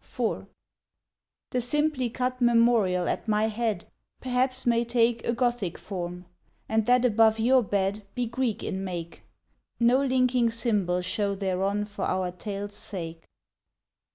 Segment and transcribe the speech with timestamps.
[0.00, 0.46] IV
[1.50, 3.84] The simply cut memorial at my head
[4.22, 6.24] Perhaps may take A Gothic form,
[6.70, 9.24] and that above your bed Be Greek in make;
[9.78, 13.26] No linking symbol show thereon for our tale's sake.